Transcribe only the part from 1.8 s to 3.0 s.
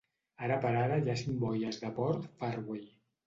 de port Fairway.